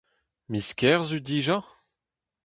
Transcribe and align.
Miz 0.51 0.69
Kerzu 0.79 1.19
dija? 1.27 1.57